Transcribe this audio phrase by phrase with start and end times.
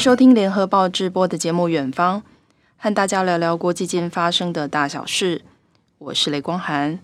[0.00, 2.20] 收听联合报直播的节目《远方》，
[2.78, 5.42] 和大家聊聊国际间发生的大小事。
[5.98, 6.98] 我是雷光涵。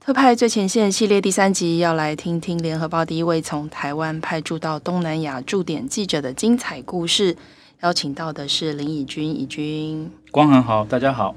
[0.00, 7.36] 特派最前线系列第三集要来听听联合报第一位从台湾派驻到东南亚驻点记者的精彩故事。
[7.82, 10.10] 邀请到的是林以君，以君。
[10.32, 11.36] 光涵好，大家好。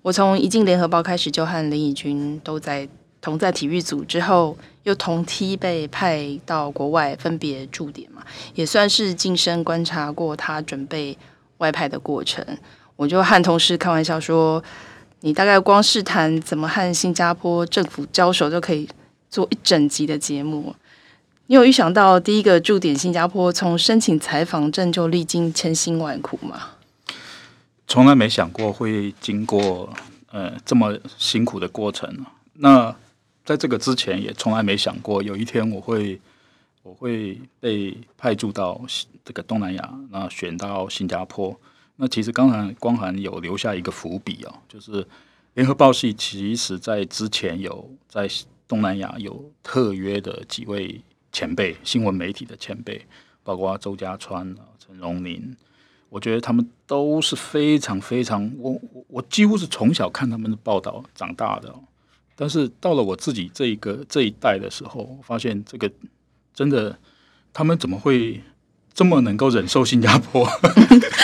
[0.00, 2.88] 我从一进联合报开始就和林以君都在
[3.20, 8.22] 同在体育组，之后又同梯被派到国外分别驻点嘛，
[8.54, 11.16] 也算是近身观察过他准备
[11.58, 12.44] 外派的过程。
[12.96, 14.62] 我就和同事开玩笑说。
[15.22, 18.88] 你大概光是谈怎么和新加坡政府交手，就可以
[19.28, 20.74] 做一整集的节目。
[21.48, 26.70] 你有预想到第一个驻点新加坡，从申请采访证就历经千辛万苦吗？
[27.86, 29.92] 从来没想过会经过
[30.32, 32.24] 呃这么辛苦的过程。
[32.54, 32.96] 那
[33.50, 36.20] 在这个之前，也从来没想过有一天我会
[36.84, 38.80] 我会被派驻到
[39.24, 41.58] 这个东南亚，那选到新加坡。
[41.96, 45.04] 那其实刚才光涵有留下一个伏笔哦，就是
[45.54, 48.28] 联合报系其实在之前有在
[48.68, 51.00] 东南亚有特约的几位
[51.32, 53.04] 前辈，新闻媒体的前辈，
[53.42, 55.56] 包括周家川、陈荣宁，
[56.08, 61.74] 我觉得他们都是非常非常，我我几乎是从小看他们的报道长大的，
[62.40, 65.92] 但是到了我自己这一个这一代的时候，我发现这个
[66.54, 66.98] 真的，
[67.52, 68.40] 他们怎么会
[68.94, 70.48] 这么能够忍受新加坡？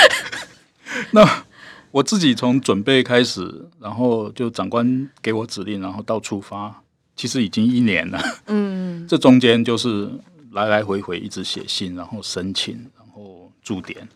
[1.12, 1.47] 那
[1.91, 6.83] 我自己从准备开始，然后就长官给我指令，然后到出发，
[7.17, 8.23] 其实已经一年了。
[8.48, 10.11] 嗯，这中间就是
[10.53, 14.06] 来来回回一直写信，然后申请，然后驻点。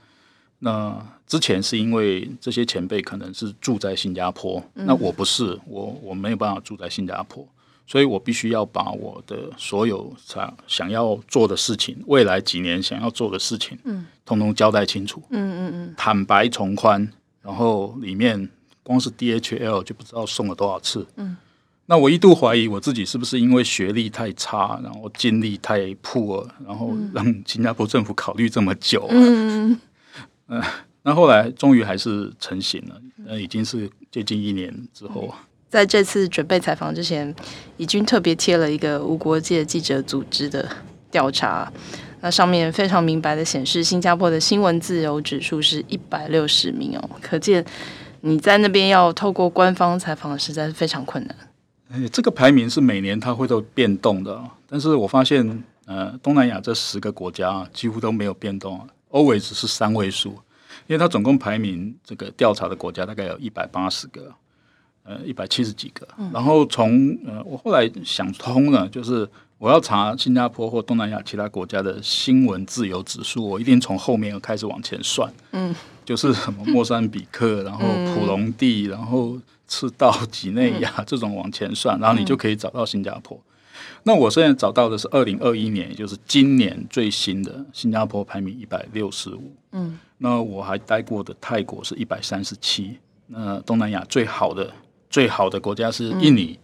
[0.61, 7.47] 那之前是因为这些前辈可能是住在新加坡，那我不是，我我没有办法住在新加坡，
[7.87, 14.07] 所以我必须要把我的所有想想要做的事情，未来几年想要做的事情，嗯。
[14.27, 17.11] 通通交代清楚，嗯嗯嗯，坦白从宽，
[17.43, 18.49] 然后里面
[18.85, 21.37] 光是 DHL 就不知道送了多少次，嗯，
[21.87, 29.77] 那我一度怀疑我自己是不是因为学历太差，然后经历太 poor，然后让新加坡政府考虑这么久，嗯
[30.51, 30.63] 嗯，
[31.03, 35.33] 那后来终于还是成型了，那已经是接近一年之后，
[35.69, 37.35] 在这次准备采访之前，
[37.77, 40.69] 已经特别贴了一个无国界记者组织的
[41.11, 41.73] 调查。
[42.23, 47.65] 那上面非常明白的显示，新加坡的新闻自由指数是一百六十名哦，可见
[48.21, 51.37] 你在那边要透过官方采访，实在是非常困难。
[51.93, 54.39] 哎，这个排名是每年它会都变动的，
[54.69, 60.31] 但是我发现，呃，东南亚这十个国家几乎都没有变动，always 是三位数，
[60.87, 64.33] 因为它总共排名这个调查的国家大概有一百八十个，
[65.05, 69.29] 呃，一百七十几个，嗯、然后从呃，我后来想通了，就是。
[69.61, 75.31] 我要查新加坡或东南亚其他国家的新闻自由指数，我一定从后面开始往前算。
[75.53, 79.39] 嗯，就是什么莫桑比克，然后普隆地，然后
[79.69, 83.39] 赤道几内亚这种往前算，然后你就可以找到新加坡。
[84.03, 89.53] 那我现在找到的是二零二一年，也就是今年最新的新加坡排名一百六十五。
[89.73, 92.99] 嗯，那我还待过的泰国是一百三十七。
[93.27, 94.73] 那东南亚最好的
[95.09, 96.59] 最好的国家是印尼。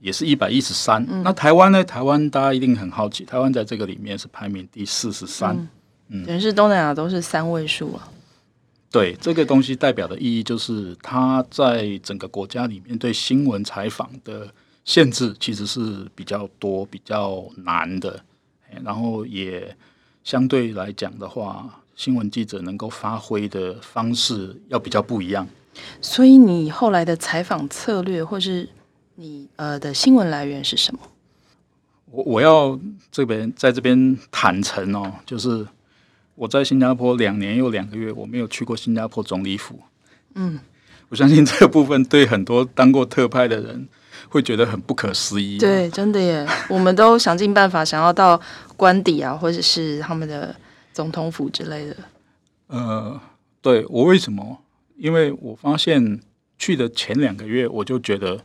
[0.00, 1.02] 也是一百一十三。
[1.22, 1.82] 那台湾呢？
[1.82, 5.56] 台湾大家一定很好奇，台湾在这个里面是排名第四十三。
[6.08, 8.06] 嗯，等于是东南亚都是三位数啊。
[8.90, 14.46] 对，这个东西代表的意义就是，它在整个国家里面对新闻采访的
[14.84, 18.22] 限制其实是比较多、比较难的。
[18.82, 19.76] 然后也
[20.22, 25.46] 相对来讲的话，新闻记者能够发挥的方式要比较不一样。
[26.00, 28.68] 所以你后来的采访策略，或是
[29.14, 31.00] 你呃的新闻来源是什么？
[32.10, 32.78] 我我要
[33.10, 35.66] 这边在这边坦诚哦，就是
[36.36, 39.80] 我在新加坡两年又两个月，我没有去过新加坡总理府。
[40.34, 40.58] 嗯，
[41.08, 43.88] 我相信这个部分对很多当过特派的人
[44.28, 45.58] 会觉得很不可思议。
[45.58, 48.40] 对，真的耶，我们都想尽办法想要到
[48.76, 50.54] 官邸啊，或者是他们的
[50.92, 51.96] 总统府之类的。
[52.68, 53.20] 呃，
[53.60, 54.58] 对，我为什么？
[54.96, 56.20] 因为我发现
[56.58, 58.40] 去的前两个月，我就觉得。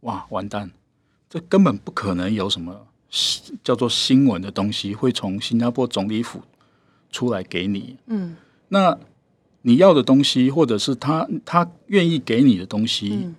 [0.00, 0.70] 哇，完蛋！
[1.28, 2.86] 这根本不可能有什么
[3.64, 6.42] 叫做新闻的东西会从新加坡总理府
[7.10, 7.96] 出来给你。
[8.06, 8.36] 嗯，
[8.68, 8.96] 那
[9.62, 13.34] 你要的东西，或者是他他愿意给你的东西，嗯、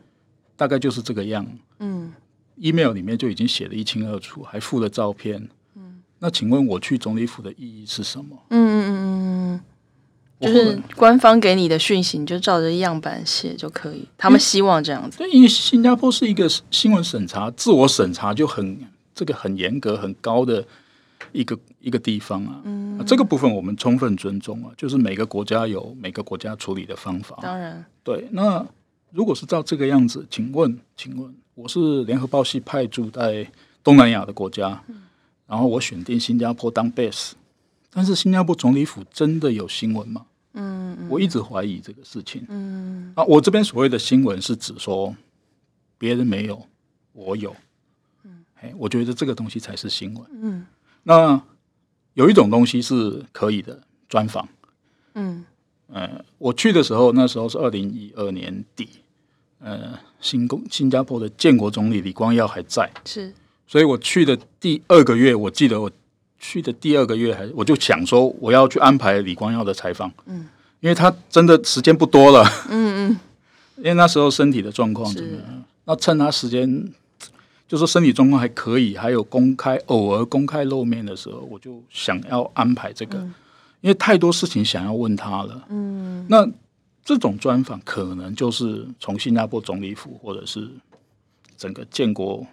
[0.58, 1.46] 大概就是这个样。
[1.80, 2.14] 嗯
[2.58, 5.48] ，email 里面就已经写的一清二楚，还附了照片。
[5.76, 8.38] 嗯，那请问我去总理府的意义是什么？
[8.50, 9.62] 嗯嗯嗯嗯嗯。
[10.40, 14.08] 就是官方给你的讯息，你就照着样板写就可以。
[14.16, 15.18] 他们希望这样子。
[15.18, 18.78] 对，因为新加坡是一个新闻审查、自我审查就很
[19.16, 20.64] 这个很严格、很高的
[21.32, 22.62] 一个一个地方啊。
[22.66, 27.40] 嗯，这个部分我们充分尊重啊，就是每个国家有每个国家处理的方法。
[27.42, 28.28] 当然，对。
[28.30, 28.64] 那
[29.12, 33.50] 如果是照这个样子，请问，请问，我是联合报系派驻在
[33.84, 35.02] 东南亚的国家，嗯、
[35.48, 37.32] 然后我选定新加坡当 base，
[37.90, 40.24] 但是新加坡总理府真的有新闻吗？
[40.54, 42.46] 嗯，嗯，我一直怀疑这个事情。
[42.48, 45.16] 嗯，啊，我这边所谓的新闻是指说
[45.98, 46.64] 别人没有，
[47.14, 47.56] 我有。
[48.22, 50.24] 嗯，哎，我觉得这个东西才是新闻。
[50.40, 50.64] 嗯，
[51.02, 51.42] 那
[52.14, 54.48] 有一种东西是可以的，专访。
[55.16, 55.44] 嗯，
[55.88, 58.88] 呃，我去的时候，那时候是二零一二年底。
[59.60, 63.34] 呃，新公新加坡的建国总理李光耀还在，是，
[63.68, 65.92] 所以我去的第二个月，我记得我。
[66.40, 70.48] 去的第二个月，还我就想说我要去安排李光耀的采访，嗯，
[70.82, 73.20] 因为他真的时间不多了，嗯嗯，
[73.78, 75.44] 因为那时候身体的状况真的，
[75.86, 76.94] 那趁他时间，
[77.68, 83.18] 就说身体状况还可以，还有公开偶尔公开露面的时候，我就想要安排这个，
[83.82, 86.48] 因为太多事情想要问他了，嗯，那
[87.08, 90.70] 这种专访可能就是从新加坡总理府或者是
[91.56, 92.46] 整个建国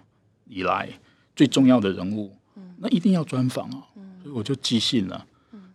[0.46, 0.88] 以来
[1.34, 2.32] 最重要的人物。
[2.78, 3.82] 那一定要专访啊，
[4.22, 5.26] 所以我就寄信了。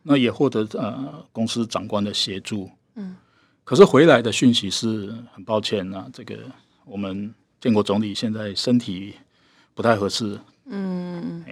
[0.02, 2.70] 那也获得呃公司长官的协助。
[2.96, 3.18] 嗯，
[3.66, 6.38] 可是回来的讯息是很抱歉啊，这个
[6.86, 9.14] 我们建国总理现在身体
[9.74, 10.40] 不太合适。
[10.68, 11.44] 嗯，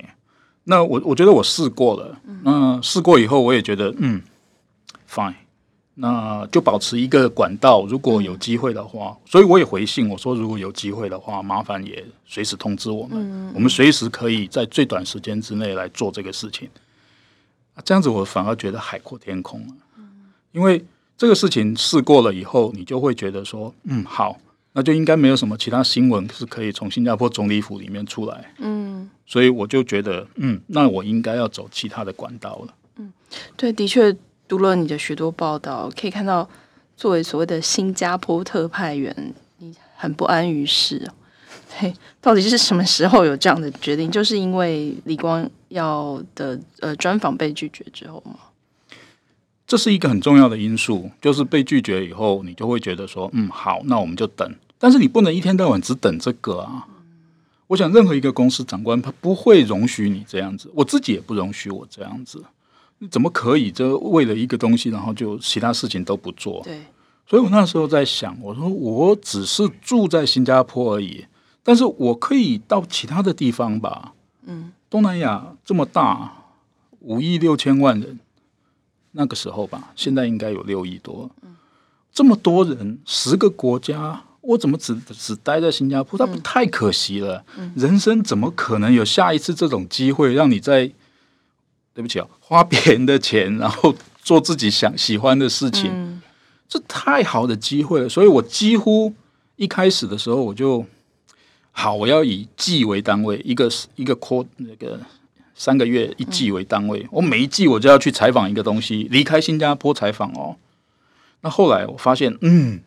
[0.63, 2.21] 那我我觉得我试过了。
[2.44, 4.21] 那试过以后，我也觉得嗯
[5.09, 5.35] ，fine。
[5.99, 16.69] 那就保持一个管道，如果有机会的话，嗯、所以我也回信我说，如果有机会的话，麻烦也随时通知我们，嗯、我们随时可以在最短时间之内来做这个事情。
[17.83, 20.03] 这样子我反而觉得海阔天空了，嗯、
[20.51, 20.85] 因为
[21.17, 24.39] 这个事情试过了以后，你就会觉得说，嗯，好，
[24.73, 33.11] 那就应该没有什么其他新闻是可以从新加坡总理府里面出来，嗯，所以我就觉得，嗯，那我应该要走其他的管道了，嗯，
[33.55, 34.15] 对，的确。
[34.47, 36.47] 读了你的许多报道，可以看到，
[36.95, 41.09] 作为所谓的新加坡特派员，你很不安于室。
[41.79, 44.09] 对，到底是什么时候有这样的决定？
[44.09, 48.35] 就是因为李光耀的呃专访被拒绝之后吗？
[49.67, 54.50] 这是一个很重要的因素，就是被拒绝以后，你就会觉得说，嗯，好，那我们就等。
[54.79, 56.88] 但是你不能一天到晚只等这个啊！
[57.67, 62.41] 我想，任何一个公司长官他不会容许你这样子，我自己也不容许我这样子。
[62.99, 63.71] 你怎么可以？
[63.71, 66.61] 就为了一个东西，然后就其他事情都不做？
[66.63, 66.81] 对，
[67.27, 71.25] 所以我那时候在想，我说我只是住在新加坡而已，
[71.61, 74.13] 但是我可以到其他的地方吧？
[74.47, 76.33] 嗯，东南亚这么大，
[77.01, 78.19] 五亿六千万人，
[79.11, 81.29] 那个时候吧，现在应该有六亿多。
[81.43, 81.55] 嗯，
[82.11, 86.17] 这么多人，十个国家，我怎么只只待在新加坡？
[86.17, 87.45] 那不太可惜了。
[87.59, 90.91] 嗯，人生怎么可能有下一次这种机会，让你在？
[91.97, 93.91] 对不起啊，花别人的钱，然后
[94.21, 96.21] 做自己想喜欢的事情，嗯、
[96.69, 98.07] 这太好的机会了。
[98.07, 99.11] 所以我几乎
[99.55, 100.85] 一开始的时候，我就
[101.71, 104.99] 好，我要以季为单位，一个一个 q 那个
[105.55, 110.55] 三个月一季为单位，嗯、我每一季我就要去采访一个东西，离开新加坡采访哦。
[111.41, 112.79] 那后来我发现，嗯，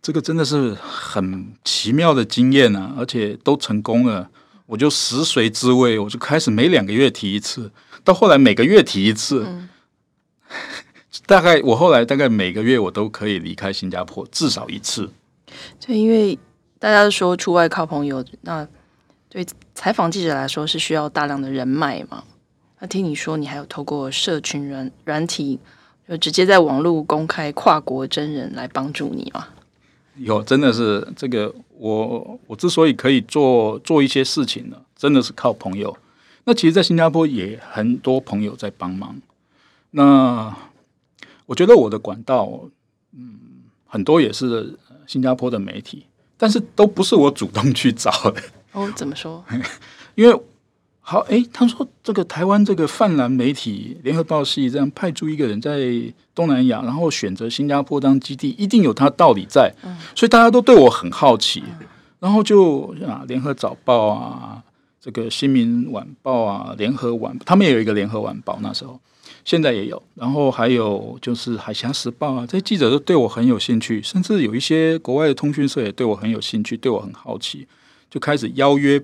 [0.00, 4.30] 这个真的是很奇妙的经验啊，而且都成功了。
[4.66, 7.72] 我就食髓知味，我就开始每两个月提一次。
[8.04, 9.68] 到后来每个月提一次，嗯、
[11.26, 15.10] 大概我后来大概每个月我都可以离开新加坡至少一次。
[15.84, 16.38] 对，因为
[16.78, 18.66] 大家都说出外靠朋友，那
[19.28, 22.24] 对采访记者来说是需要大量的人脉嘛。
[22.80, 25.58] 那听你说你还有透过社群软软体，
[26.08, 29.48] 就直接在网络公开跨国真人来帮助你吗？
[30.16, 35.96] 有，真的是这个我我之所以可以做做一些事情呢，真的是靠朋友。
[36.48, 39.20] 那其实，在新加坡也很多朋友在帮忙。
[39.90, 40.56] 那
[41.44, 42.50] 我觉得我的管道，
[43.14, 43.38] 嗯，
[43.84, 44.74] 很多也是
[45.06, 46.06] 新加坡的媒体，
[46.38, 48.42] 但是都不是我主动去找的。
[48.72, 49.44] 哦，怎么说？
[50.16, 50.42] 因为
[51.00, 55.78] 好，哎，他说这个台湾这个泛蓝媒体联合报系这样派出一个人在
[56.34, 59.70] 东南亚，然后选择新加坡当基地，一定有他道理在。
[59.82, 61.62] 嗯，所以大家都对我很好奇，
[62.18, 64.62] 然后就啊，联合早报啊。
[65.00, 69.00] 这个新民晚报啊，联合晚，他们也有一个联合晚报，那时候
[69.44, 77.66] 现在也有，然后还有就是海峡时报啊，这些记者都对我很有兴趣，甚至有一些国外的通讯社也对我很有兴趣，对我很好奇，
[78.10, 79.00] 就开始邀约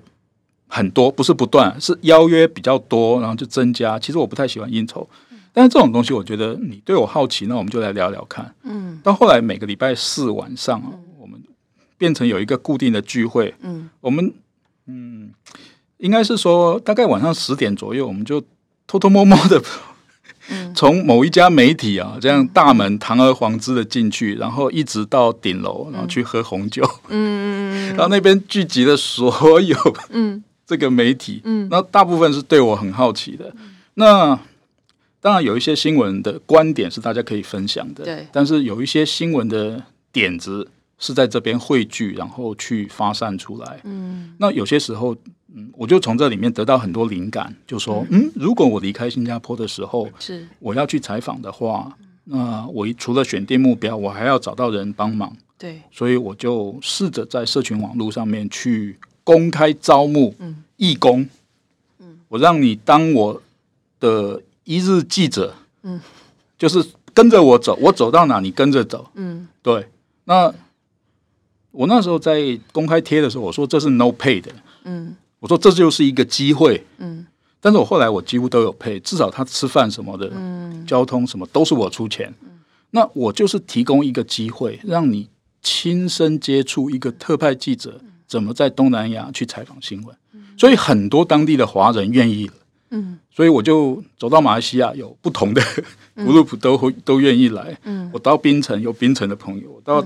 [0.67, 3.97] 很多，不是不断，是邀约比较多，然后就增加。
[3.97, 5.09] 其实我不太喜欢应酬，
[5.53, 8.53] 但是这种东西，我觉得你对我好奇，那我们就来聊聊看。
[8.63, 11.41] 嗯，到后来每个礼拜四晚上啊，我们
[11.97, 13.55] 变成有一个固定的聚会。
[13.61, 14.33] 嗯，我们
[14.87, 15.31] 嗯。
[16.05, 18.39] 应该是说，大概晚上十点左右，我们就
[18.85, 19.59] 偷偷摸摸的，
[20.75, 29.75] 从某一家媒体啊，这样大门堂而皇之的进去，然后一直到顶楼，然后去喝红酒，嗯，然后那边聚集了所有，
[30.11, 33.51] 嗯，这个媒体，嗯，那大部分是对我很好奇的，
[33.95, 34.39] 那
[35.19, 39.81] 当然有一些新闻的观点是大家可以分享的，对，但是有一些新闻的
[40.13, 40.67] 点子
[40.99, 45.17] 是在这边汇聚，然后去发散出来，嗯，那有些时候。
[45.57, 55.33] 嗯，我就从这里面得到很多灵感，就说，嗯，如果我离开新加坡的时候，是我要去采访的话，那我除了选定目标，我还要找到人帮忙。
[55.57, 60.35] 对，所以我就试着在社群网络上面去公开招募
[60.75, 61.25] 义工。
[61.99, 63.41] 嗯，我让你当我
[64.01, 65.55] 的一日记者。
[65.83, 66.01] 嗯，
[66.57, 69.09] 就是跟着我走，我走到哪你跟着走。
[69.13, 69.87] 嗯，对。
[70.25, 70.53] 那
[71.71, 74.51] 我那时候在公开贴的时候，我说这是 no pay 的。
[74.83, 75.15] 嗯。
[75.39, 77.25] 我说这就是一个机会，嗯，
[77.59, 82.59] 但是我后来我几乎都有配，至少他吃饭什么的，嗯，交通什么都是我出钱，嗯，
[82.91, 85.27] 那我就是提供一个机会，让你
[85.61, 90.15] 亲身接触一个特派记者怎么在东南亚去采访新闻，
[90.57, 92.47] 所以很多当地的华人愿意。
[92.47, 92.53] 了，
[92.91, 95.61] 嗯，所以我就走到马来西亚，有不同的
[96.15, 100.01] group 都会都愿意来，嗯，我到槟城有槟城的朋友，我到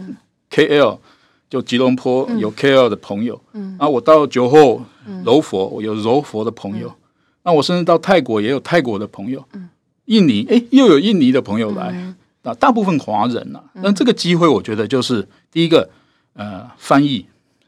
[0.50, 0.98] KL。
[1.50, 4.84] 就吉隆坡有 KL 的朋友，嗯，啊，我到酒后
[5.26, 6.94] 柔佛，我有柔佛的朋友，
[7.44, 9.68] 那我甚至到泰国也有泰国的朋友，嗯，
[10.06, 15.90] 印尼，哎，又有印尼的朋友来，啊，大部分华人呐，那这个机会我觉得就是第一个，
[16.34, 17.26] 呃，翻译，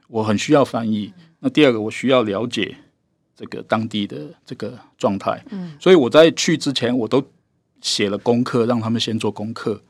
[0.07, 2.75] 我很需要翻译，那第二个我需要了解
[3.35, 7.23] 这个当地的这个状态，嗯，所以我在去之前我都
[7.81, 9.81] 写了功课，让他们先做功课。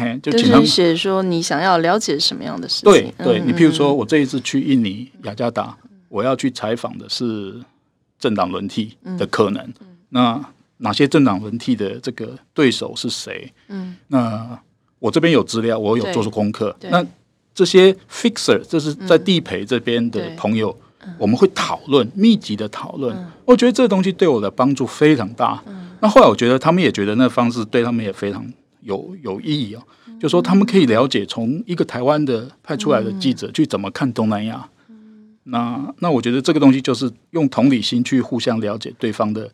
[0.00, 2.84] 嘿，就请他们写说你想要了解什么样的事情。
[2.84, 5.76] 对，对你，譬如说我这一次去印尼雅加达，
[6.08, 7.60] 我要去采访的是
[8.18, 9.72] 政党轮替的可能。
[10.08, 10.42] 那
[10.78, 13.52] 哪些政党轮替的这个对手是谁？
[13.68, 14.58] 嗯，那
[14.98, 16.74] 我这边有资料，我有做出功课。
[16.90, 17.04] 那
[17.54, 20.74] 这些 fixer，这是在地陪这边的朋友，
[21.18, 23.14] 我们会讨论，密集的讨论。
[23.44, 25.62] 我觉得这个东西对我的帮助非常大。
[26.00, 28.42] 那后来我觉得他们也觉得那方式对他们也非常。
[28.82, 29.82] 有有意义哦，
[30.20, 34.68] 就说他们可以了解从一个台湾的派出来的记者去怎么看东南亚。
[35.44, 39.50] 那那我觉得这个东西就是用同理心去互相了解对方的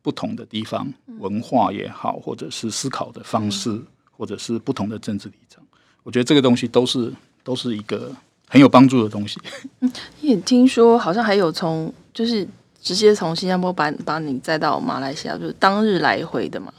[0.00, 0.86] 不同的地方
[1.18, 5.62] 文化也好，或者是思考的方式，或者是不同的政治立场。
[6.02, 7.12] 我觉得这个东西都是
[7.42, 8.10] 都是一个
[8.48, 9.40] 很有帮助的东西。
[9.80, 12.46] 嗯，也听说好像还有从就是
[12.80, 16.72] 直接从新加坡把把你载到马来西亚，就是当日来回的嘛。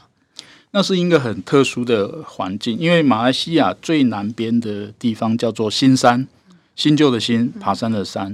[0.76, 6.28] 那是一个很特殊的环境，因为马来西亚最南边的地方叫做新山，
[6.74, 8.24] 新旧的新，爬山的山，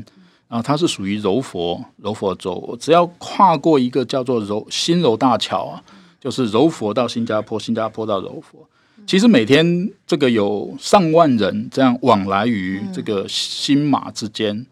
[0.48, 5.80] 然后它是属于柔佛柔佛州，只要跨过一个叫做柔新柔大桥啊，
[6.20, 8.68] 就是柔佛到新加坡，新加坡到柔佛，
[9.06, 14.66] 其实每天这个有上万人这样往来于这个新马之间，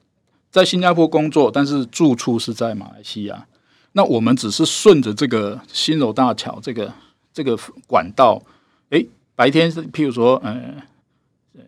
[0.50, 3.47] 在新加坡工作，但是住处是在马来西亚，
[3.93, 6.93] 那我们只是顺着这个新柔大桥这个。
[7.40, 8.38] 这个管道，
[8.90, 9.02] 哎，
[9.35, 10.61] 白天是譬如说，呃，
[11.54, 11.62] 呃，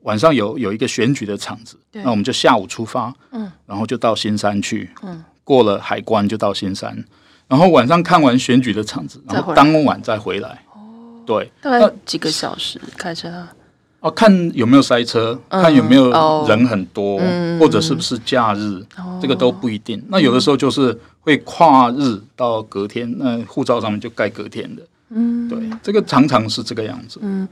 [0.00, 7.04] 晚上有有一个选举的场子，那我们就下午出发，嗯，然后就到新山去，嗯，过了海关就到新山，
[7.46, 13.52] 然后晚上看完选举的场子，然后当晚再回来，哦，对，大概几个小时开车啊？
[14.00, 16.10] 哦，看有没有塞车，看有没有
[16.48, 17.20] 人很多，
[17.60, 18.82] 或者是不是假日，
[19.20, 20.02] 这个都不一定。
[20.08, 24.82] 那有的时候就是会跨日到隔天，那护照上面就盖隔天的。
[25.10, 27.18] 嗯，对，这个常常是这个样子。
[27.22, 27.48] 嗯，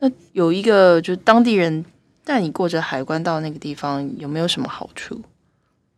[0.00, 1.84] 那有一个就是当地人
[2.24, 5.22] 带你过着海关到那个地方，有没有什么好处？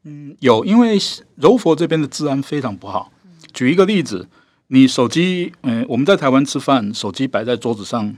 [0.05, 0.97] 嗯，有，因为
[1.37, 3.13] 柔佛这边的治安非常不好。
[3.53, 4.29] 举一个例子，
[4.69, 8.15] 你手机，嗯，我们在台湾吃饭，手机摆在桌子上，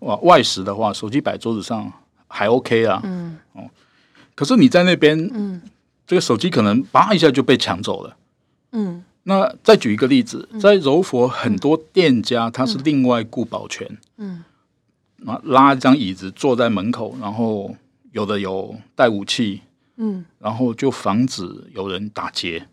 [0.00, 1.90] 哇，外食的话，手机摆桌子上
[2.28, 3.00] 还 OK 啊。
[3.04, 3.64] 嗯，哦，
[4.34, 5.62] 可是你在那边，嗯，
[6.06, 8.16] 这个手机可能叭一下就被抢走了。
[8.72, 9.02] 嗯。
[9.26, 14.44] 那再举一个例子，在柔佛很多店家，他是另外雇保全，嗯，
[15.44, 17.74] 拉一张椅子坐在门口，然后
[18.12, 19.62] 有的有带武器，
[19.96, 21.42] 嗯，然后就防止
[21.74, 22.66] 有人打劫。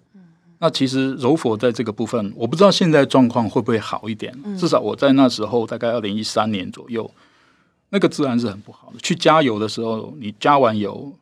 [0.60, 4.38] 那其实柔佛在这个部分，我不知道现在状况会不会好一点。
[4.58, 7.10] 至少我在那时候，大概二零一三年左右，
[7.90, 9.00] 那个自然是很不好的。
[9.00, 11.14] 去加油的时候，你加完油，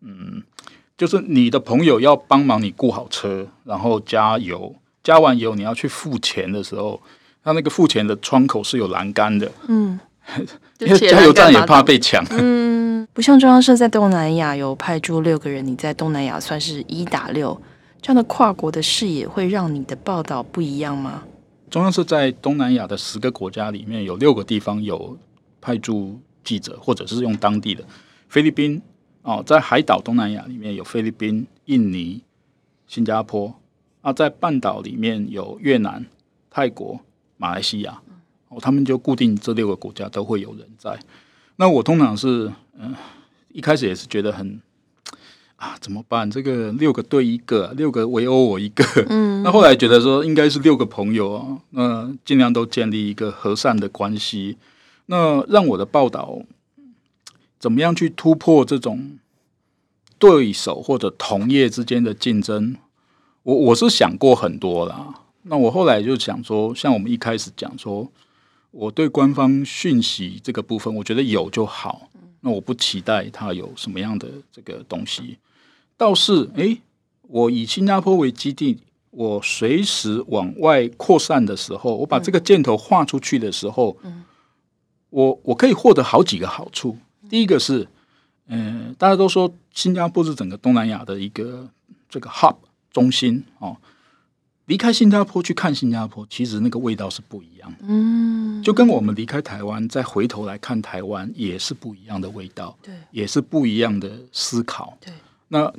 [0.00, 0.42] 嗯。
[0.98, 4.74] 就是你的朋友要帮忙你雇好车，然后加油，
[5.04, 7.00] 加完油你要去付钱的时候，
[7.44, 9.98] 他那个付钱的窗口是有栏杆的，嗯，
[10.80, 17.58] 因 为加油站也怕被抢，嗯，不像中央社在东南亚有派驻六个人，你在东南亚算是一打六，
[18.02, 21.22] 这样的跨国的视野会让你的报道不一样吗？
[21.70, 25.16] 中央社在东南亚的十个国家里面有六个地方有
[25.60, 27.84] 派驻记者，或者是用当地的。
[28.28, 28.82] 菲律宾
[29.22, 32.22] 哦，在海岛东南亚里面有菲律宾、印尼、
[32.86, 33.54] 新加坡
[34.00, 36.04] 啊，在半岛里面有越南、
[36.50, 36.98] 泰国、
[37.36, 38.00] 马来西亚
[38.48, 40.98] 哦，他们就固定这六个国家都会有人在。
[41.56, 42.46] 那我通常是
[42.78, 42.96] 嗯、呃，
[43.52, 44.60] 一开始也是觉得很。
[45.56, 46.30] 啊，怎么办？
[46.30, 48.84] 这个六个对一个，六个围殴我一个。
[49.08, 54.56] 嗯，那后来觉得说应该是六个朋友啊，那尽量都建立一个和善的关系。
[55.06, 56.38] 那让我的报道
[57.58, 59.18] 怎么样去突破这种
[60.18, 62.76] 对手或者同业之间的竞争？
[63.42, 65.22] 我我是想过很多啦。
[65.42, 68.10] 那我后来就想说，像我们一开始讲说，
[68.70, 72.10] 我对官方讯息这个部分，我觉得有就好。
[72.40, 75.38] 那我不期待它有什么样的这个东西。
[75.96, 76.78] 倒是，哎，
[77.22, 78.78] 我以新加坡为基地，
[79.10, 84.24] 我随时往外扩散的时候，我把这个箭头画出去的时候，嗯、
[85.10, 86.98] 我我可以获得好几个好处。
[87.28, 87.86] 第一个是，
[88.46, 91.68] 嗯、呃，大家都说新加坡是整个东南亚的一个
[92.08, 92.56] 这个 hub
[92.92, 93.76] 中心哦。
[94.66, 97.78] 离开新加坡去看新加坡，其实那个味道是不一样的。
[97.82, 102.76] 嗯，就跟我们离开台湾再回头来看台湾，也是不一样的味道。
[102.82, 104.96] 对，也是不一样的思考。
[105.00, 105.12] 对，
[105.48, 105.72] 那。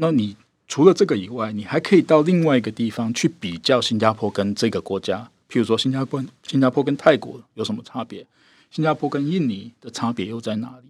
[0.00, 0.36] 那你
[0.68, 8.24] 除了这个以外，你还可以到另外一个地方去比较新加坡跟这个国家，譬如说新加坡，新加坡跟泰国有什么差别？
[8.70, 10.88] 新加坡跟印尼的差别又在哪里？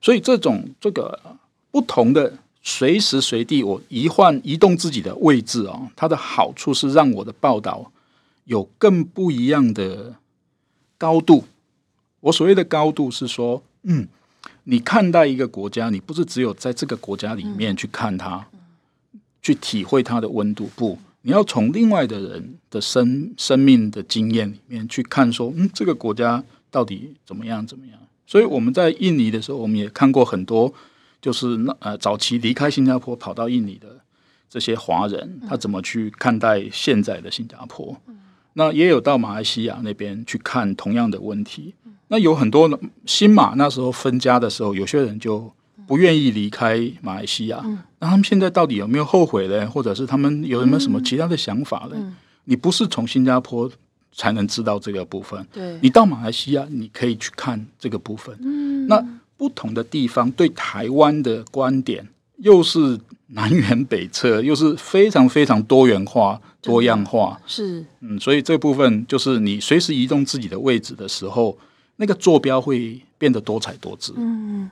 [0.00, 1.18] 所以这种这个
[1.70, 7.90] 不同的随时随地我移换移动自己的位置啊，它的好处是让我的报道
[8.44, 10.14] 有更不一样的
[10.96, 11.44] 高度。
[12.20, 14.08] 我所谓的高度是说，嗯。
[14.68, 18.44] 你看待一个国家，你不是只有在这个国家里面去看它，
[19.40, 27.98] 去体会它的温度，不，你要从另外的人的生生命的经验里面去看，说，嗯，这个国家到底怎么样怎么样？
[28.26, 30.72] 所以我们在印尼的时候，我们也看过很多，
[31.20, 33.88] 就是那呃早期离开新加坡跑到印尼的
[34.50, 37.96] 这些华人，他怎么去看待现在的新加坡？
[38.54, 41.74] 那也有到马来西亚那边去看同样的问题。
[42.08, 45.52] 那有很多新马那时候分家的时候，有些人就
[45.86, 47.60] 不愿意离开马来西亚。
[47.64, 49.68] 嗯、那他们现在到底有没有后悔呢？
[49.68, 52.16] 或者是他们有没有什么其他的想法呢？
[52.44, 53.70] 你不是从新加坡
[54.16, 55.46] 才能知道这个部分。
[55.52, 58.36] 对，你到马来西亚，你可以去看这个部分。
[58.40, 59.00] 嗯、那
[59.36, 62.98] 不同的地方对台湾的观点又是
[63.28, 67.40] 南辕北辙，又是非常非常多元化、多样化。
[67.46, 71.56] 是，嗯，所以这部分就是你随时移动自己的位置的时候。
[71.98, 74.12] 那个坐标会变得多彩多姿。
[74.18, 74.70] 嗯，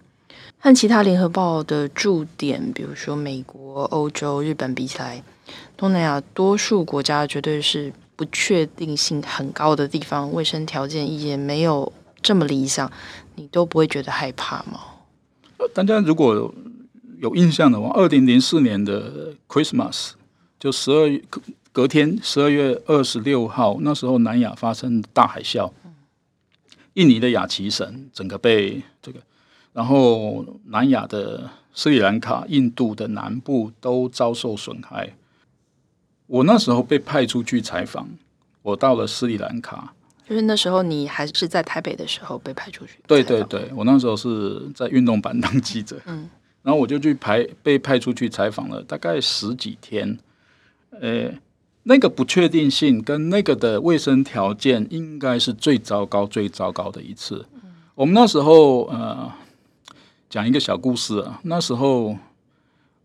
[0.59, 5.25] 和其他联合报的驻点，比如说美国、欧洲、日本比起来，
[5.75, 12.91] 东南亚多数国家绝对是不确定性很高的地方，卫生条件也没有这么理想，
[13.35, 14.81] 你都不会觉得害怕吗？
[15.73, 16.55] 大家如果
[17.19, 20.13] 有印象的话，二零零四年的 Christmas
[20.59, 21.23] 就十二月
[21.73, 25.71] 隔天十二月二十六号，那时候南亚发生大海啸。
[26.95, 29.19] 印尼的雅齐省整个被这个，
[29.73, 35.17] 然后南亚的斯里兰卡、印度的南部都遭受损害。
[36.27, 38.09] 我那时候被派出去采访，
[38.63, 39.93] 我到了斯里兰卡，
[40.29, 42.99] 就是那时候你还是在台北的时候被派出去。
[43.07, 46.29] 对对对，我那时候是在运动版当记者，嗯，
[46.63, 50.19] 然后我就去排被派出去采访了，大概十几天，
[51.01, 51.31] 呃。
[51.87, 57.45] 那个不确定性跟那个的卫生条件，应该是最糟糕、最糟糕的一次。
[57.95, 59.31] 我们那时候呃，
[60.31, 61.39] 讲一个小故事啊。
[61.43, 62.17] 那时候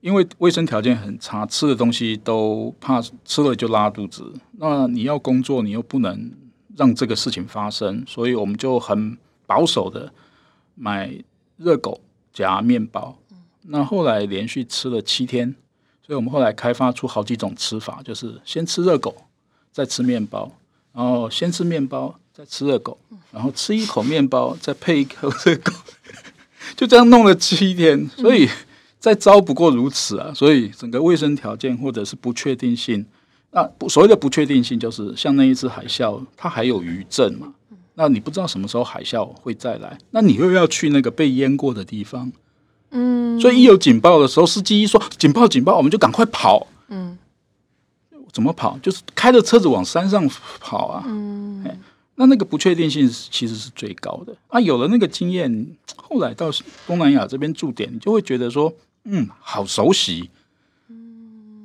[0.01, 4.33] 因为卫生条件很差，吃的东西都怕吃了就拉肚子。
[4.53, 6.31] 那你要工作，你又不能
[6.75, 10.11] 让这个事情发生，所以我们就很保守的
[10.75, 11.11] 买
[11.57, 11.99] 热狗
[12.33, 13.17] 夹面包。
[13.63, 15.55] 那后来连续吃了七天。
[16.01, 19.15] 所以我们后来开发出好几种吃法，就是先吃热狗，
[19.71, 20.51] 再吃面包，
[20.91, 22.97] 然后先吃面包，再吃热狗，
[23.31, 25.71] 然后吃一口面包，再配一口热狗，
[26.75, 28.09] 就这样弄了七天。
[28.17, 28.49] 所以
[28.99, 30.33] 再糟不过如此啊！
[30.35, 33.05] 所以整个卫生条件或者是不确定性，
[33.51, 37.53] 那所谓的不确定性就是像那一次海啸，它还有余震嘛？
[37.95, 42.31] 那你不知道什么时候海啸会再来，那你又要去那个被淹过的地方。
[42.91, 46.67] 嗯，所以一有警报的时候，司机一说警报警报，我们就赶快跑。
[46.87, 47.17] 嗯，
[48.31, 48.77] 怎么跑？
[48.81, 50.27] 就是开着车子往山上
[50.59, 51.03] 跑啊。
[51.07, 51.63] 嗯，
[52.15, 54.59] 那那个不确定性其实是最高的啊。
[54.59, 56.49] 有了那个经验，后来到
[56.87, 58.73] 东南亚这边驻点，你就会觉得说，
[59.11, 60.29] 嗯，好熟悉。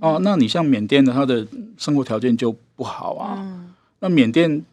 [0.01, 3.65] 哦，那你像缅甸的，他的生活条件就不好啊。
[4.01, 4.65] 那缅甸，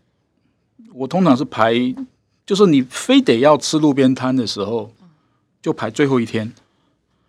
[0.94, 1.74] 我通常是排，
[2.46, 4.92] 就是你非得要吃路边摊的时候，
[5.62, 6.52] 就排最后一天。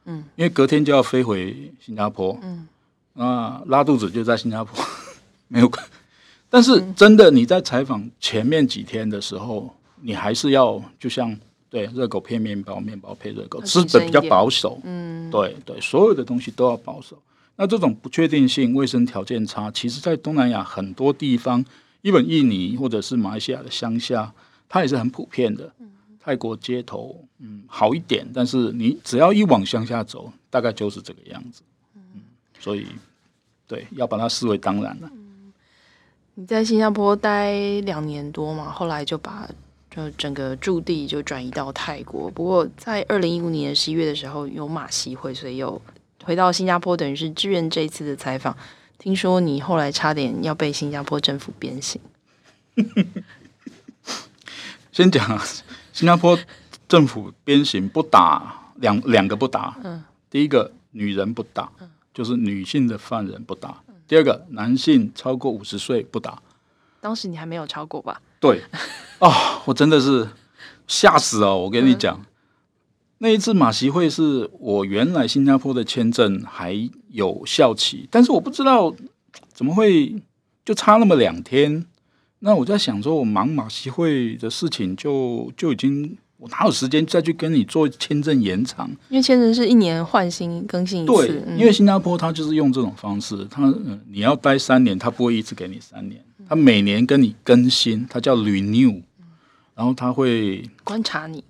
[0.04, 2.36] 嗯，因为隔天就要飞回新加坡。
[2.42, 2.66] 嗯，
[3.14, 4.84] 啊，拉肚子就在新加坡，
[5.46, 5.70] 没有。
[6.50, 11.38] 但是真的你在采访前面几天的时候，你还是要就像
[11.72, 14.78] 对热狗配面包，面包配热狗，吃的比较保守。
[14.84, 17.16] 嗯，对对，所有的东西都要保守。
[17.56, 21.64] 那这种不确定性、卫生条件差，其实在东南亚很多地方，
[22.02, 24.30] 日本、印尼或者是马来西亚的乡下，
[24.68, 25.72] 它也是很普遍的。
[26.20, 31.62] 泰国街头，嗯，好一点，但是你只要一往乡下走，大概就是这个样子。
[31.96, 32.20] 嗯，
[32.60, 32.86] 所以
[33.66, 35.10] 对，要把它视为当然了。
[35.12, 35.52] 嗯，
[36.34, 39.48] 你在新加坡待两年多嘛，后来就把
[39.94, 42.30] 就整个驻地就转移到泰国。
[42.30, 45.80] 不过在二零一五年十一月的时候有马习会，所以又
[46.24, 48.56] 回到新加坡，等于是支援这一次的采访。
[48.98, 52.00] 听说你后来差点要被新加坡政府鞭刑。
[54.90, 55.38] 先讲。
[55.92, 56.38] 新加坡
[56.88, 61.70] 政府鞭刑不打两两个不打，嗯，第一个女人不打，
[62.14, 66.40] 就是女性的犯人不打，第二个男性超过五十岁不打。
[67.02, 68.22] 当时你还没有超过吧？
[68.42, 68.60] 对，
[69.20, 69.32] 哦，
[69.66, 70.28] 我真的是
[70.88, 71.56] 吓死哦！
[71.56, 72.26] 我跟你讲，
[73.18, 78.92] 那一次马习会是我原来新加坡的签证还有效期，但是我不知道
[79.54, 80.20] 怎么会
[80.64, 81.86] 就差那么两天。
[82.40, 88.90] 那我在想说，我忙马习会的事情，就就已经我哪有时间再去跟你做签证延长？
[89.08, 91.28] 因为签证是一年换新更新一次。
[91.28, 99.00] 对，因为新加坡它就是用这种方式，它、嗯、你要待三年，它不会一次给你三年，它每年跟你更新，它叫 renew，
[99.76, 101.44] 然后它会观察你，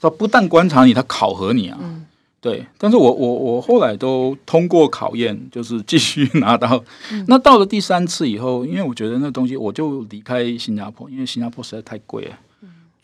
[0.00, 1.78] 它不但观察你，它考核你啊。
[1.82, 2.06] 嗯
[2.40, 6.82] 对，但是我我我后来都通过考验，就是继续拿到。
[7.12, 12.38] 嗯、那到了第三次以后，因为我觉得那东西，我就离开新加坡，因为新加坡实在太贵了，嗯、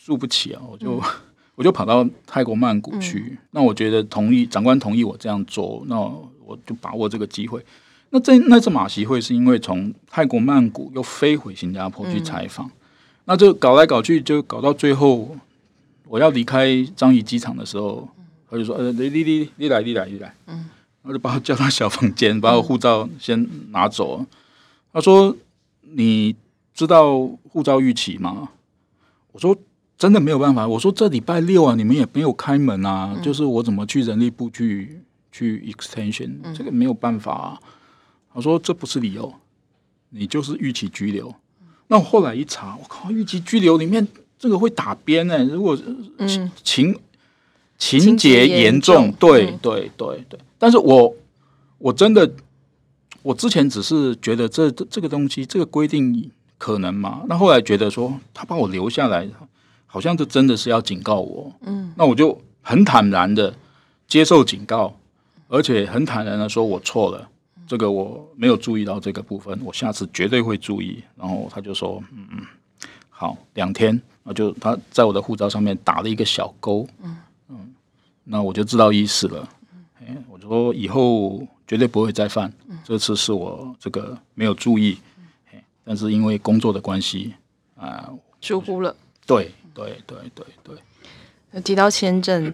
[0.08, 1.02] 住不起啊，我就、嗯、
[1.54, 3.18] 我就跑到泰国曼谷去。
[3.30, 7.62] 嗯、那我觉得同意长官同意我这样做，那我就把握这个机会。
[8.08, 12.70] 那这那次马习会是因为从泰国曼谷又飞回新加坡去采访，嗯、
[13.26, 15.36] 那就搞来搞去，就搞到最后
[16.06, 18.08] 我要离开樟宜机场的时候。
[18.50, 20.70] 他就说：“呃，你你你你来，你来，你来。”嗯，
[21.02, 24.20] 我就把我叫到小房间，把我护照先拿走。
[24.20, 24.26] 嗯、
[24.90, 25.36] 他说
[25.84, 26.34] ：“你
[26.72, 27.18] 知道
[27.50, 28.48] 护照逾期吗？”
[29.32, 29.54] 我说
[29.98, 35.00] ：“真的没有办法。”我说：“这礼拜六啊，你们也没有开门啊，嗯、就是我怎么去人力部去
[35.32, 37.60] 去 extension？、嗯、这个没有办法、啊。”
[38.32, 39.34] 他说：“这不是理由，
[40.10, 41.28] 你就是逾期拘留。
[41.60, 44.06] 嗯”那我后来一查，我靠，逾期拘留里面
[44.38, 45.44] 这个会打边呢、欸。
[45.44, 45.76] 如果
[46.62, 46.92] 情。
[46.92, 46.96] 嗯
[47.80, 51.14] 情节严重，对对对对，但是我
[51.78, 52.28] 我真的，
[53.22, 57.22] 我之前只是觉得这这这个东西，这个规定可能嘛？
[57.28, 59.28] 那后来觉得说他把我留下来，
[59.90, 63.52] 好像这真的是要警告我，嗯，那我就很坦然的
[64.06, 64.94] 接受警告，
[65.48, 67.28] 而且很坦然的说我错了，
[67.66, 71.02] 这个我没有注意到这个部分，我下次绝对会注意。
[71.16, 72.46] 然后他就说，嗯嗯，
[73.08, 77.16] 好，两天，那就他在我的护照上面打了一个小勾，嗯。
[78.30, 79.48] 那我就知道意思了，
[80.06, 82.52] 嗯，我就说以后绝对不会再犯。
[82.68, 84.98] 嗯，这次是我这个没有注意，
[85.50, 87.32] 嗯，但是因为工作的关系
[87.74, 88.94] 啊，疏忽了。
[89.26, 90.46] 对对对对
[91.52, 91.60] 对。
[91.62, 92.52] 提到签证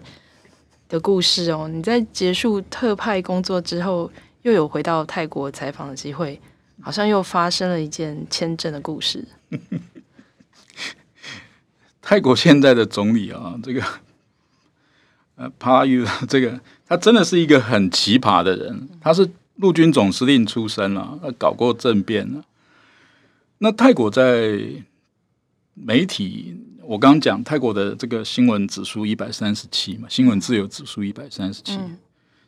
[0.87, 4.11] 的故事哦，你在结束特派工作之后，
[4.43, 6.39] 又有回到泰国采访的机会，
[6.81, 9.27] 好像又发生了一件签证的故事。
[12.01, 13.83] 泰国现在的总理啊，这个。
[15.37, 18.87] 呃，帕拉育 这个，他真的是一个很奇葩的人。
[19.01, 22.41] 他是陆军总司令出身啊，他搞过政变了。
[23.57, 24.61] 那泰国在
[25.73, 31.79] 媒体，我刚刚讲泰国的这个新闻指数一百三十七嘛，新闻自由指数一百三十七。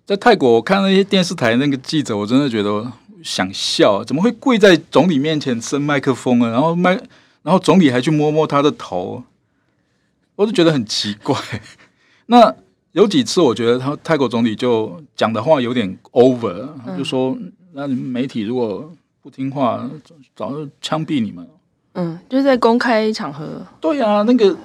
[0.06, 2.91] 在泰国，我看那些电视台那个记者，我真的觉得
[3.23, 6.50] 想笑，怎么会跪在总理面前伸麦克风啊？
[6.50, 6.91] 然后麦，
[7.43, 9.23] 然后总理还去摸摸他的头，
[10.36, 11.36] 我就觉得很奇怪。
[12.28, 12.56] 那
[12.93, 17.38] 有几次，我觉得他泰国总理就讲的话有点 over，就说
[17.73, 18.89] ：“那你们媒体如果
[19.21, 19.89] 不听话，
[20.36, 21.47] 早就枪毙你们。”
[21.98, 23.62] 嗯，就是在公开场合。
[23.82, 24.56] 对啊，那个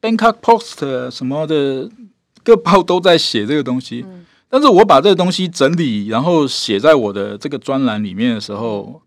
[0.00, 1.88] Bangkok Post 什么的
[2.42, 4.04] 各报都在写这个东西。
[4.08, 9.02] 嗯、但是我把这个东西整理，然后写在我的这个专栏里面的时候，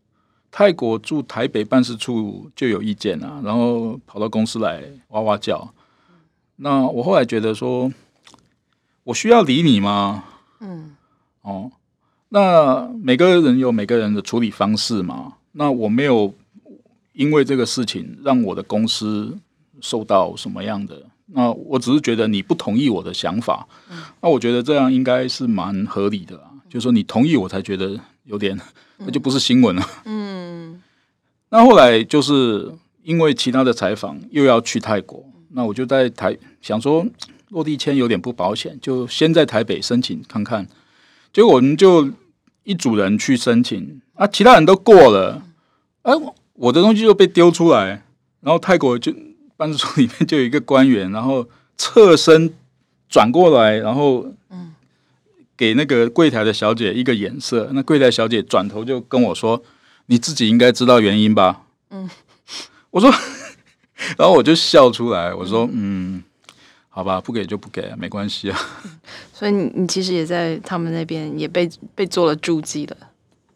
[0.52, 5.74] 泰国驻台北办事处就有意见啊，然后跑到公司来哇哇叫。
[6.58, 7.92] 那我后来觉得说。
[9.04, 10.26] 我需要理你吗？
[10.60, 10.96] 嗯，
[11.42, 11.72] 哦，
[12.30, 15.34] 那每个人有每个人的处理方式嘛。
[15.54, 16.32] 那我没有
[17.14, 19.38] 因为这个事情让我的公司
[19.80, 26.52] 受到什么样的，那我只是觉得你不同意我的想法，嗯、那我觉得这样应该是蛮合理的啊。
[26.70, 28.58] 就是说你同意我才觉得有点，
[28.98, 29.86] 那就不是新闻了。
[30.06, 30.82] 嗯，
[31.50, 32.72] 那后来就是
[33.04, 37.06] 因为其他的采访又要去泰国，那我就在台想说
[37.50, 40.66] 落地签有点不保险，就先在台北申请看看。
[41.34, 42.10] 结果我们就
[42.64, 45.44] 一组人去申请啊，其他人都过了，
[46.04, 46.18] 哎、啊，
[46.62, 48.04] 我的东西就被丢出来，
[48.42, 49.12] 然后泰国就
[49.58, 52.54] 办事处里面就有一个官员，然后侧身
[53.10, 54.32] 转过来，然后
[55.58, 59.64] 给那个柜台的小姐一个眼色，那柜台小姐转头就跟我说
[60.06, 62.08] ：“你自己应该知道原因吧？”嗯，
[62.92, 63.12] 我说，
[64.16, 66.24] 然后我就笑出来，我说：“嗯，
[66.90, 68.60] 好吧，不给就不给，没关系啊。”
[69.34, 72.98] 所以你你其实也在他们那边也被被做了注记了。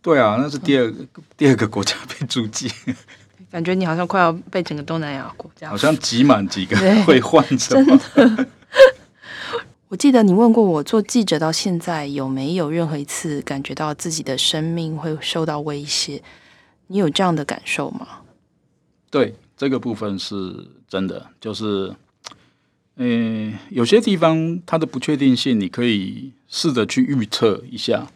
[0.06, 2.72] 对啊，那是第二个、嗯、第二个国家被注记，
[3.50, 8.48] 感觉你好像快要被整个东南亚国家，好像挤满几个 会换真的。
[9.90, 16.22] 我记得你问过我，做记者到现在有没有任何一次感觉到自己的生命会受到威胁？
[16.86, 18.08] 你有这样的感受吗？
[19.10, 21.92] 对，这个部分是真的，就是，
[22.98, 28.08] 嗯、呃，有些地方它的不确定性，你可以试着去预测一下。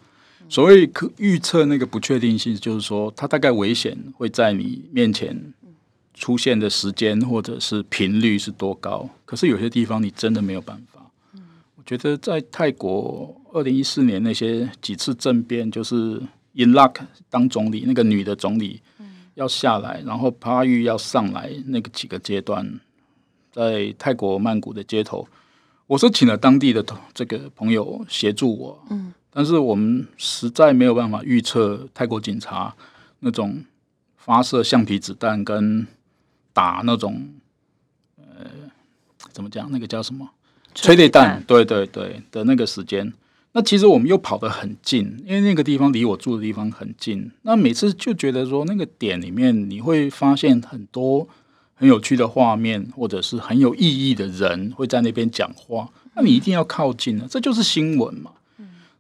[0.50, 5.54] 所谓可预测那个不确定性，就是说它大概危险会在你面前
[6.16, 9.08] 出现的时间或者是频率是多高。
[9.26, 11.00] 可是有些地方你真的没有办法。
[11.76, 16.22] 我觉得在泰国二零一四年那些几次政变，就是
[16.56, 16.96] Inluck
[17.30, 18.82] 当总理，那个女的总理
[19.36, 22.80] 要下来，然后帕育要上来，那个几个阶段，
[23.52, 25.28] 在泰国曼谷的街头，
[25.88, 26.84] 我是请了当地的
[27.14, 32.76] 这个朋友协助我，嗯但是我们实在没有办法预测泰国警察
[33.22, 33.64] 那种
[34.18, 35.88] 发射橡皮子弹跟
[36.52, 37.26] 打那种
[38.18, 38.46] 呃，
[39.32, 39.72] 怎么讲？
[39.72, 40.30] 那个叫什么？
[40.76, 43.14] 催泪弹，对对对的那个时间，
[43.54, 47.32] 那其实我们又跑得很近，因为那个地方离我住的地方很近。
[47.44, 51.26] 那每次就觉得说，那个点里面你会发现很多
[51.76, 55.88] 很有趣的画面，或者是很有意义的人会在那边讲话。
[56.14, 58.32] 那你一定要靠近啊，这就是新闻嘛，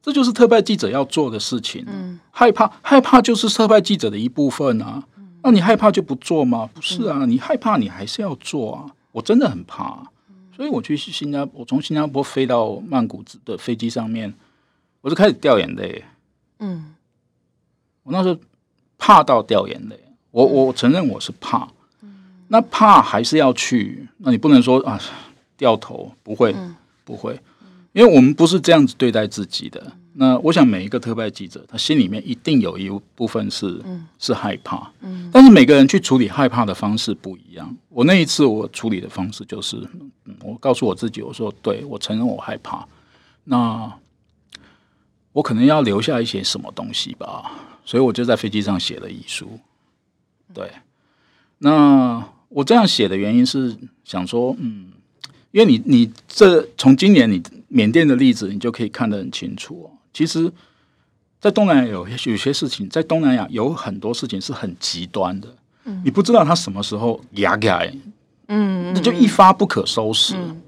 [0.01, 1.85] 这就是特派记者要做的事情。
[2.31, 5.03] 害怕害怕就是特派记者的一部分啊。
[5.43, 6.69] 那你害怕就不做吗？
[6.73, 8.85] 不是啊，你害怕你还是要做啊。
[9.12, 10.03] 我真的很怕。
[10.55, 14.33] 所以我去新加坡，我从新加坡飞到曼谷的飞机上面，
[14.99, 16.03] 我就开始掉眼泪。
[16.59, 16.93] 嗯，
[18.03, 18.38] 我那时候
[18.97, 19.97] 怕到掉眼泪。
[20.31, 21.69] 我我承认我是怕，
[22.49, 24.07] 那怕还是要去。
[24.17, 24.99] 那你不能说啊，
[25.55, 26.53] 掉头不会
[27.05, 27.39] 不会，
[27.99, 29.91] 因为我们不是这样子对待自己的。
[30.13, 33.83] 那我想每一个特派记者，他心里面一定有一部分是、
[34.17, 37.75] 是害怕，嗯，但是每个人去处理害怕的方式不一样。
[37.89, 39.77] 我那一次我处理的方式就是，
[40.41, 42.88] 我告诉我自己，我说对，我承认我害怕，
[43.43, 43.91] 那
[45.33, 47.51] 我可能要留下一些什么东西吧，
[47.83, 49.59] 所以我就在飞机上写了遗书。
[50.53, 50.71] 对，
[51.57, 54.88] 那我这样写的原因是想说，嗯，
[55.51, 59.97] 因为你你这从今年你缅甸的例子，你就可以看得很清楚哦。
[60.13, 60.51] 其实，
[61.39, 65.47] 在东南亚有有些事情，在东南亚有很多事情是很极端的，
[65.86, 67.93] 嗯，你不知道他什么时候牙改，
[68.47, 70.36] 嗯，那就一发不可收拾。
[70.36, 70.62] 嗯，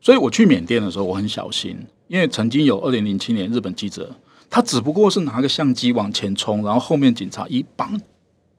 [0.00, 1.76] 所以我去缅甸的时候，我很小心，
[2.08, 4.10] 因为曾经有二零零七年日本记者，
[4.50, 8.00] 他只不过是拿个相机往前冲，然后后面警察一绑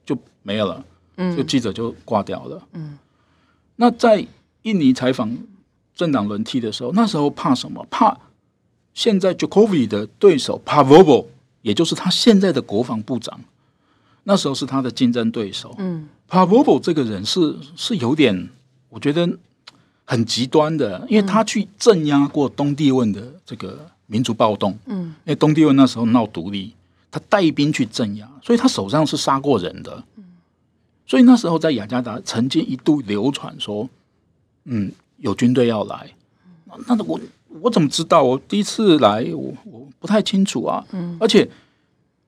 [0.06, 0.86] 就没有了，
[1.18, 2.62] 嗯，就记者就挂掉了。
[2.74, 2.98] 嗯，
[3.76, 4.26] 那在
[4.62, 5.36] 印尼采访
[6.00, 7.86] 政党轮替的时候，那时候怕什么？
[7.92, 8.18] 怕。
[8.94, 11.26] 现在 Jokowi 的对手 Pavovo，
[11.62, 13.38] 也就是他现在的国防部长，
[14.24, 15.76] 那时候是他的竞争对手。
[15.78, 18.50] 嗯，Pavovo 这个人是是有点，
[18.88, 19.30] 我觉得
[20.06, 24.78] 很极端的，因为他去镇压过东帝汶的这个民族暴动。
[24.86, 26.74] 嗯，因为东帝汶那时候闹独立，
[27.12, 30.02] 他带兵去镇压，所以他手上是杀过人的。
[30.16, 30.24] 嗯，
[31.06, 33.90] 所以那时候在雅加达曾经一度流传说，
[34.64, 36.12] 嗯，有军队要来。
[36.88, 37.20] 那那我。
[37.62, 38.22] 我怎么知道？
[38.22, 40.86] 我第一次来，我我不太清楚啊。
[40.92, 41.50] 嗯，而且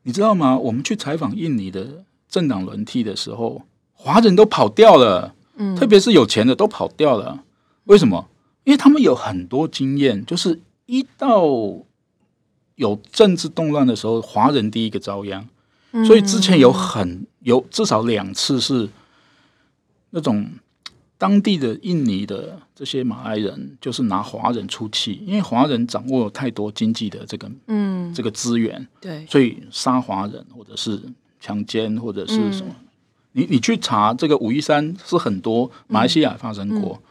[0.02, 0.58] 你知道吗？
[0.58, 3.62] 我们去采访印尼的政党轮替的时候，
[3.94, 5.36] 华人都跑掉了。
[5.58, 7.44] 嗯，特别是有钱的都跑掉了。
[7.84, 8.28] 为什么？
[8.64, 11.44] 因为他们有很多经验，就是一到
[12.76, 15.48] 有政治动乱的时候，华人第一个遭殃。
[16.04, 18.90] 所以之前有很有至少两次是
[20.10, 20.50] 那种
[21.22, 28.12] 当地的印尼的这些马来人就是拿华人出气，因为华人掌握了太多经济的这个嗯。
[28.14, 31.00] 这个资源，对，所以杀华人或者是
[31.40, 32.86] 强奸或者是什么，嗯、
[33.32, 37.08] 你你去查这个五一三是很多马来西亚发生过，嗯嗯、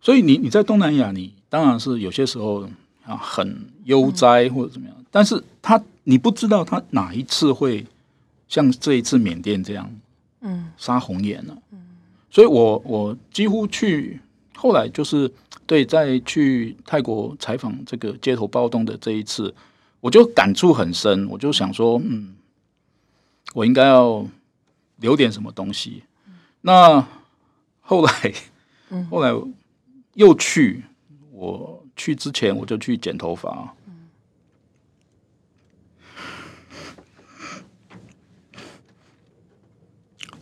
[0.00, 2.68] 所以你你在东南亚，你当然是有些时候
[3.04, 7.84] 啊很悠哉或者怎么样，嗯、但是他你不知道他哪一次会
[8.46, 9.90] 像这一次缅甸这样，
[10.42, 11.58] 嗯，杀红眼了。
[12.30, 14.20] 所以我我几乎去
[14.56, 15.32] 后来就是
[15.66, 19.54] 对，在去泰国采访这个街头暴动的这一次，
[20.00, 21.28] 我就感触很深。
[21.28, 22.34] 我就想说，嗯，
[23.54, 24.26] 我应该要
[24.96, 26.04] 留点什么东西。
[26.60, 27.06] 那
[27.80, 28.34] 后来，
[29.10, 29.30] 后来
[30.14, 30.84] 又去，
[31.32, 33.74] 我去之前我就去剪头发。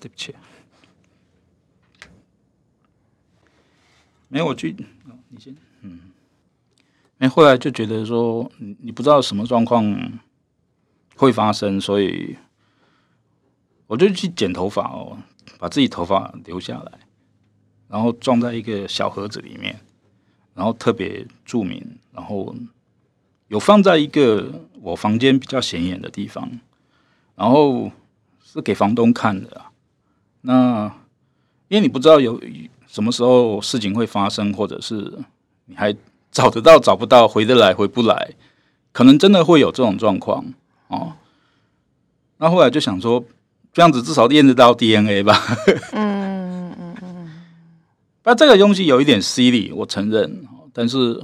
[0.01, 0.35] 对不起。
[4.31, 4.77] 没有，我去，
[5.31, 6.01] 你先，嗯，
[7.17, 10.12] 没，后来就觉得说，你你不知道什么状况
[11.17, 12.37] 会发生，所以
[13.87, 15.17] 我就去剪头发哦，
[15.59, 16.93] 把自己头发留下来，
[17.88, 19.81] 然后装在一个小盒子里面，
[20.55, 22.55] 然后特别著名，然后
[23.47, 26.61] 有放在一个我房间比较显眼的地方，
[27.35, 27.91] 然后
[28.45, 29.62] 是给房东看的，
[30.43, 30.95] 那
[31.69, 32.38] 因为你不知道有。
[32.88, 35.12] 什么时候事情会发生，或者是
[35.66, 35.94] 你还
[36.33, 38.33] 找得到找不到，回得来回不来，
[38.92, 40.55] 可能真的会有这种状况
[40.88, 41.12] 哦。
[42.38, 43.22] 那后来就想说，
[43.74, 45.38] 这样子至少验得到 DNA 吧。
[45.92, 47.31] 嗯嗯嗯。
[48.24, 50.46] 那这个东西有一点犀利，我承认。
[50.72, 51.22] 但是，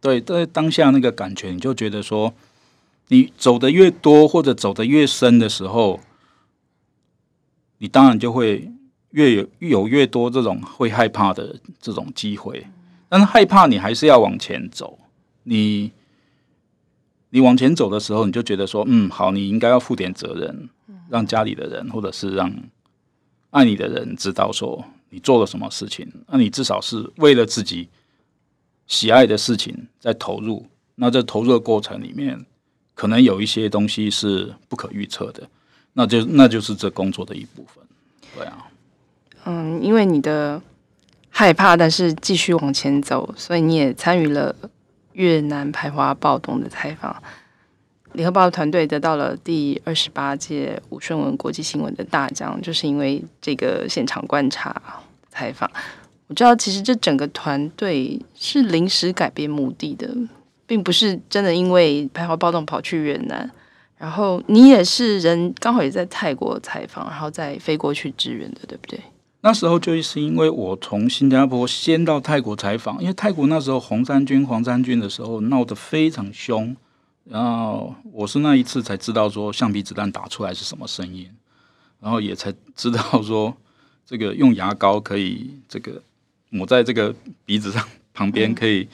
[0.00, 2.32] 对，在当下那个感觉，你就觉得说，
[3.08, 6.00] 你走的越多或者走的越深的时候，
[7.76, 8.72] 你当然就会。
[9.10, 12.66] 越有越有越多这种会害怕的这种机会，
[13.08, 14.98] 但是害怕你还是要往前走。
[15.42, 15.90] 你
[17.30, 20.68] 你往前走的时候，你就觉得说，嗯，好，你应该要负点责任，
[21.08, 22.52] 让家里的人或者是让
[23.50, 26.06] 爱你的人知道说你做了什么事情。
[26.28, 27.88] 那你至少是为了自己
[28.86, 30.66] 喜爱的事情在投入。
[30.94, 32.44] 那这投入的过程里面，
[32.94, 35.48] 可能有一些东西是不可预测的，
[35.94, 37.82] 那就那就是这工作的一部分。
[38.36, 38.69] 对啊。
[39.44, 40.60] 嗯，因为你的
[41.28, 44.54] 害怕，但是继续往前走，所以你也参与了
[45.12, 47.22] 越南排华暴动的采访。
[48.12, 54.74] 联合报团队得到了第二十八届吴顺文国际新闻的大奖，就是因为这个现场观察
[55.30, 55.70] 采访。
[56.26, 60.08] 我知道，其实这整个团队是临时改变目的的，
[60.66, 63.48] 并不是真的因为排华暴动跑去越南。
[63.96, 68.98] 然后你也是人，刚好也在泰国采访，然后再飞过去支援的，对不对？
[69.42, 76.76] 那时候就是因为我从新加坡先到泰国采访，因为泰国那时候红衫军、黄衫军的时候闹得非常凶，
[77.24, 81.30] 然后我是那一次才知道说橡皮子弹打出来是什么声音，
[82.00, 83.56] 然后也才知道说
[84.04, 86.02] 这个用牙膏可以这个
[86.50, 87.14] 抹在这个
[87.46, 88.86] 鼻子上旁边可以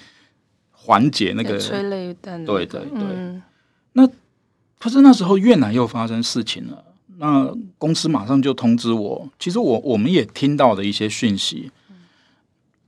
[0.71, 3.43] 缓解那个催泪弹，对对对。
[3.95, 4.07] 那
[4.79, 6.85] 可是那时候越南又发生事情了。
[7.19, 11.71] 那公司马上就通知我，其实我我们也听到的一些讯息，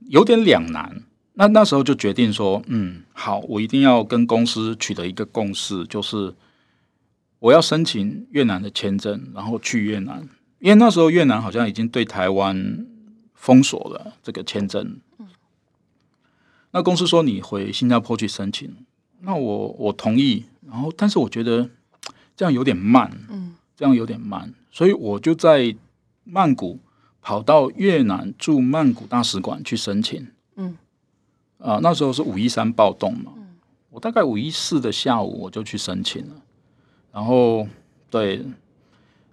[0.07, 1.03] 有点两难。
[1.33, 6.35] 那那时候就决定说，嗯，好，我一定要跟公司取得一个共识，就是
[7.39, 10.27] 我要申请越南的签证，然后去越南。
[10.59, 12.85] 因为那时候越南好像已经对台湾
[13.33, 14.99] 封锁了这个签证。
[16.71, 18.75] 那公司说你回新加坡去申请，
[19.21, 21.69] 那我我同意，然后但是我觉得
[22.35, 23.55] 这样有点慢，嗯。
[23.79, 25.73] 这样有点慢，所以我就在
[26.25, 26.77] 曼谷
[27.21, 30.27] 跑到越南驻曼谷大使馆去申请。
[30.57, 30.75] 嗯，
[31.59, 33.55] 啊，那时候是五一三暴动嘛，嗯、
[33.89, 36.35] 我大概五一四的下午我就去申请了。
[37.13, 37.65] 然后，
[38.09, 38.45] 对，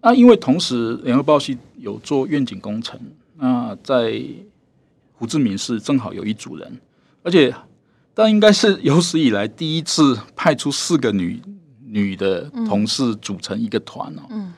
[0.01, 3.01] 那因为同时联合报系有做愿景工程，
[3.35, 4.23] 那在
[5.15, 6.81] 胡志明市正好有一组人，
[7.25, 7.53] 而且
[8.15, 11.43] 但应该是有史以来第一次派出四个女。
[11.97, 14.53] 女的同事组成一个团哦，嗯，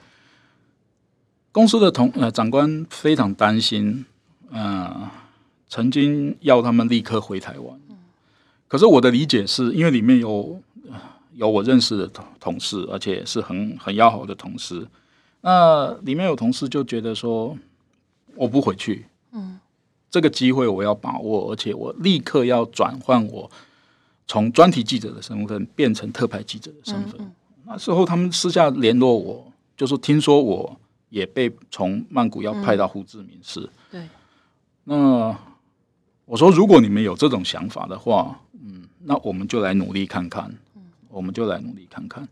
[1.52, 4.04] 公司的同呃长官非常担心，
[4.50, 5.08] 呃，
[5.68, 7.80] 曾经要他们立刻回台湾，
[8.66, 10.60] 可是我的理解是因为里面有
[11.34, 14.88] 有我认识的同同事，而且是很很要好的同事，
[15.42, 17.56] 那里面有同事就觉得说
[18.34, 19.60] 我不回去，嗯，
[20.10, 23.48] 这个机会我要把握，而且我立刻要转换我。
[24.28, 27.32] 从专题记者的身份变成特派记者的身份，嗯嗯、
[27.64, 33.60] 那时候他们私下联络我，就是听说我也被从曼谷要派到胡志明市。
[33.60, 34.08] 嗯、对，
[34.84, 35.36] 那
[36.26, 40.54] 我说，如果你们有这种想法的话，嗯，那我们就来努力看看，
[41.08, 42.28] 我们就来努力看看。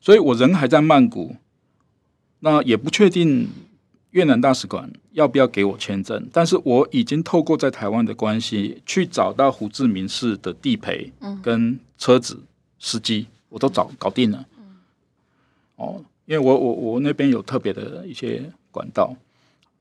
[0.00, 1.34] 所以我人还在曼谷，
[2.38, 3.48] 那也不确定
[4.10, 12.40] 越南大使馆要不要给我签证，但是我已经透过在台湾的关系去找到胡志明市的地陪，跟车子
[12.78, 14.46] 司机我都找搞定了。
[15.76, 19.14] 哦，因为我我我那边有特别的一些管道，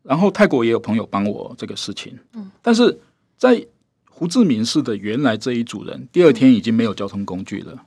[0.04, 2.18] 然后泰国也有朋友帮我这个事情，
[2.62, 3.00] 但是
[3.38, 3.66] 在
[4.10, 7.86] 胡志明市的原来这一组人，第二天已经没有交通工具了。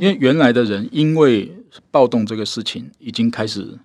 [0.00, 1.52] 因为原来的人因为
[1.90, 3.78] 暴动这个事情，已经开始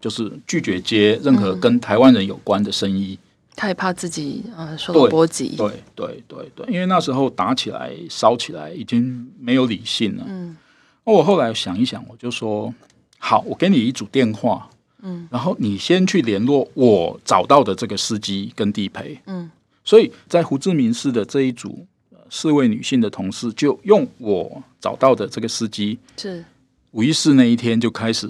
[0.00, 3.18] 就是拒绝接任何跟台湾人有关的生意。
[3.54, 5.56] 他也怕自己呃受到波及。
[5.56, 10.24] 对对对对，因为那时候打起来、烧起来，已经没有理性了。
[10.26, 10.56] 嗯，
[11.04, 12.72] 那我后来想一想，我就说
[13.18, 14.68] 好，我给你一组电话，
[15.02, 19.18] 嗯，然后你先去联络我找到的这个司机跟地陪。
[19.26, 19.50] 嗯，
[19.84, 21.86] 所以在胡志明市的这一组。
[22.28, 26.44] 四位女性的同事就用我找到的这个司机，是
[26.90, 28.28] 五一四那一天就开始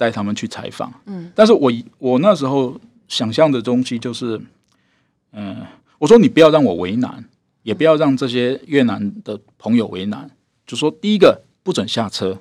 [0.00, 0.90] 带他们去采访。
[1.04, 4.40] 嗯，但是我我那时候想象的东西就是，
[5.32, 5.58] 嗯，
[5.98, 7.22] 我说你不要让我为难，
[7.62, 10.30] 也不要让这些越南的朋友为难。
[10.66, 12.38] 就说第一个不准下车，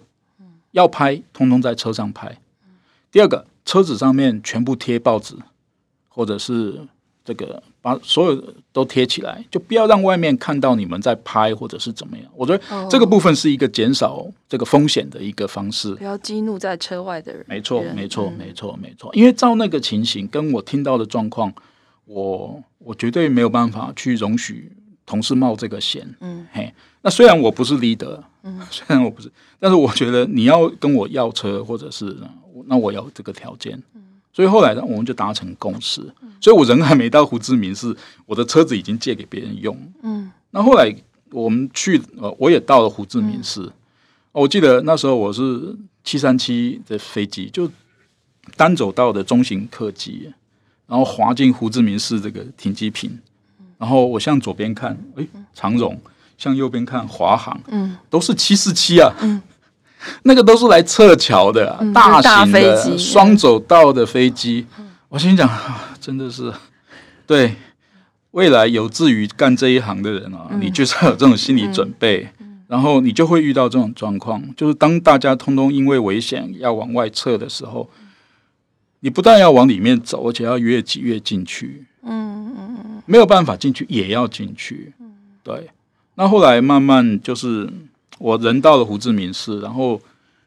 [0.72, 2.38] 要拍通通在车上拍。
[3.12, 5.36] 第二个车子上面全部贴报纸，
[6.07, 6.88] 或者是。
[7.24, 12.26] 这个把所有都贴起来，就不要让外面看到你们在拍或者是怎么样。
[12.36, 17.45] 我觉得这个部分是一个减少这个风险的一个方式，不要激怒在车外的人。
[17.47, 19.13] 没错，没错，没错，没错。
[19.13, 21.53] 因为照那个情形，跟我听到的状况，
[22.05, 24.72] 我我绝对没有办法去容许
[25.05, 26.07] 同事冒这个险。
[26.22, 32.17] 嗯，嘿，那虽然我不是 leader，嗯，虽然我不是，但是我觉得你要跟我要车，或者是
[32.65, 33.82] 那我要这个条件。
[34.39, 36.01] 所以后来呢，我们就达成共识。
[36.39, 37.93] 所以我人还没到胡志明市，
[38.25, 39.77] 我的车子已经借给别人用。
[40.01, 40.95] 嗯，那后来
[41.31, 43.69] 我们去，呃，我也到了胡志明市。
[44.31, 45.75] 我记得那时候我是
[46.05, 47.69] 七三七的飞机，就
[48.55, 50.31] 单走道的中型客机，
[50.87, 53.19] 然后滑进胡志明市这个停机坪，
[53.77, 55.93] 然后我向左边看，哎，长荣；
[56.37, 57.59] 向右边看，华航。
[57.67, 59.13] 嗯，都是七四七啊。
[59.21, 59.41] 嗯。
[60.23, 64.65] 那个都是来撤侨的、啊嗯、大型的双走道的飞机，
[65.09, 66.53] 我心想、啊， 真的是
[67.27, 67.55] 对
[68.31, 77.89] 未来有志于干这一行的人啊，嗯、你就是要有这种心理准备，嗯、然后你就会遇到这种状况，就是当大家通通因为危险要往外撤的时候，
[79.01, 84.93] 你不但要往里面走，而且要越挤越进去，嗯嗯嗯，没有办法进去也要进去，
[85.43, 85.69] 对，
[86.15, 87.69] 那后来慢慢就是。
[88.20, 89.99] 我人到了胡志明市，然后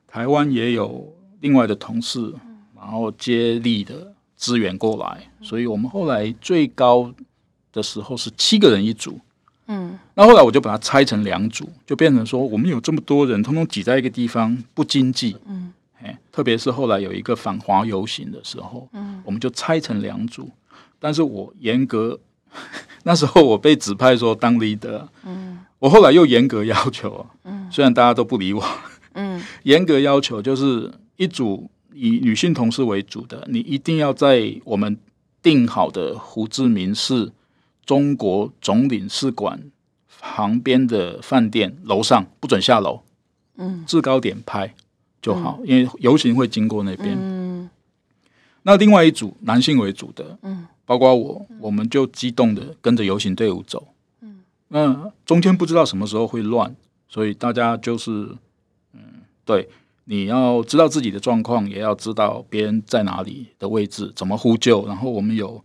[0.07, 2.33] 台湾也有另外的同事，
[2.77, 7.13] 然后接力的支援过来，所以我们后来最高
[7.73, 9.19] 的时候是七个人一组。
[9.69, 15.37] 嗯，那后来我就把它拆成两组，就变成说我们有这么多人，通通挤在一个地方不经济。
[15.47, 20.51] 嗯，哎，特别是后来有一个反华游行的时候，嗯，我们就拆成两组，
[20.99, 22.21] 但是我严格
[23.05, 25.07] 那时候我被指派说当 leader。
[25.25, 25.42] 嗯。
[25.83, 28.65] 我后来又严格要求，嗯，虽然大家都不理我，
[29.15, 34.97] 嗯， 严格要求就是一组以女性同事为主的，你一定要在我们
[35.43, 37.33] 定好的胡志明市
[37.85, 39.61] 中国总领事馆
[40.21, 43.01] 旁边的饭店楼上不准下楼，
[43.57, 44.73] 嗯，制高点拍
[45.21, 47.19] 就好，嗯，因为游行会经过那边。
[47.21, 47.69] 嗯，
[48.63, 53.89] 那另外一组男性为主的，嗯，包括我，我们就激动的跟着游行队伍走。
[54.75, 56.75] 那中间不知道什么时候会乱，
[57.07, 58.11] 所以大家就是，
[58.95, 59.01] 嗯，
[59.45, 59.69] 对，
[60.05, 64.87] 你要知道自己的状况，也要知道别人在哪里的位置，怎么呼救。
[64.87, 65.63] 然后我们有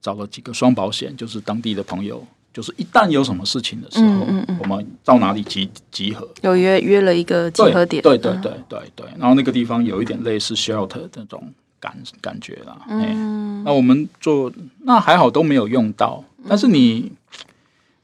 [0.00, 6.26] 找了几个双保险，就是当地的朋友，就是一旦有什么事情的时候，嗯嗯嗯、我们到哪里集集合？
[6.40, 9.06] 有约约了一个集合点，对对对对对对。
[9.18, 12.80] 然后那个地方有一点类似 shelter 那种感感觉啦。
[12.88, 14.50] 嗯，那我们做
[14.84, 17.12] 那还好都没有用到，但是你。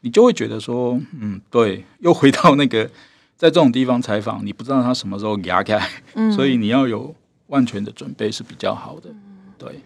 [0.04, 2.84] 你就会觉得说，嗯，对，又回到那个
[3.38, 5.80] 在这种地方采访，你不知道他什么时候牙开，
[6.12, 7.14] 嗯，所以你要有
[7.46, 9.08] 万全的准备是比较好的。
[9.56, 9.80] 对，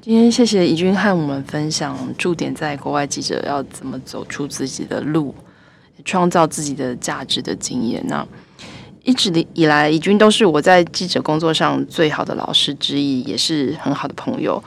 [0.00, 5.34] 今天谢谢怡君和我们分享驻点在国外记者要怎么走出自己的路，
[6.04, 8.00] 创造自己的价值的经验。
[8.06, 8.24] 那
[9.02, 14.62] 一直以来，怡君都是我在记者工作上最好的老师之一，也是很好的朋友。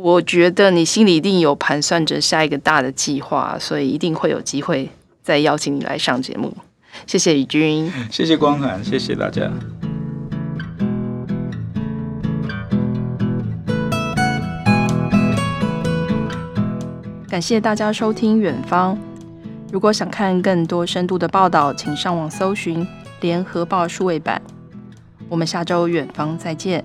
[0.00, 4.88] 我觉得你心里一定有盘算着下一个大的计划，所以一定会有机会
[5.24, 6.56] 再邀请你来上节目。
[7.04, 9.50] 谢谢宇君，谢谢光涵，谢谢大家。
[17.28, 18.94] 感谢大家收听《远方》。
[19.72, 22.84] 如果想看更多深度的报道，请上网搜寻
[23.20, 24.40] 《联合报数位版》。
[25.28, 26.84] 我们下周《远方》再见。